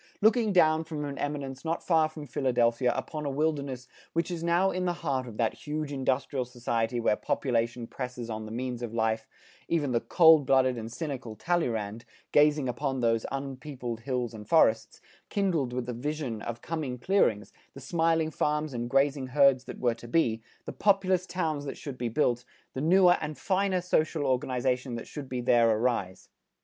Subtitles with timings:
[0.19, 4.71] Looking down from an eminence not far from Philadelphia upon a wilderness which is now
[4.71, 8.95] in the heart of that huge industrial society where population presses on the means of
[8.95, 9.27] life,
[9.67, 15.71] even the cold blooded and cynical Talleyrand, gazing on those unpeopled hills and forests, kindled
[15.71, 20.07] with the vision of coming clearings, the smiling farms and grazing herds that were to
[20.07, 22.43] be, the populous towns that should be built,
[22.73, 26.27] the newer and finer social organization that should there arise.